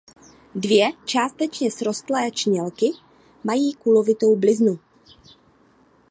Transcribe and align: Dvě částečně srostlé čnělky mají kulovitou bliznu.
Dvě 0.55 0.89
částečně 1.05 1.71
srostlé 1.71 2.31
čnělky 2.31 2.91
mají 3.43 3.73
kulovitou 3.73 4.35
bliznu. 4.35 4.79